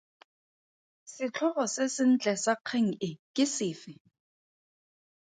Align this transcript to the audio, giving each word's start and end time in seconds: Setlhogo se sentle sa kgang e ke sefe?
Setlhogo 1.11 1.67
se 1.75 1.85
sentle 1.97 2.33
sa 2.45 2.53
kgang 2.65 2.91
e 3.07 3.09
ke 3.35 3.45
sefe? 3.57 3.93